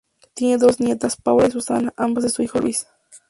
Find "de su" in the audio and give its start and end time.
2.23-2.41